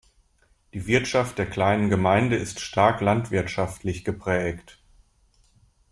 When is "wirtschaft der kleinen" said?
0.87-1.91